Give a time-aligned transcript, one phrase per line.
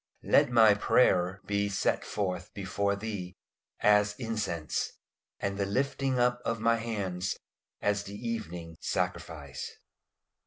[0.23, 3.35] "LET MY PRAYER BE SET FORTH BEFORE THEE
[3.81, 4.93] AS INCENSE:
[5.39, 7.37] AND THE LIFTING UP OF MY HANDS
[7.83, 9.77] AS THE EVENING SACRIFICE."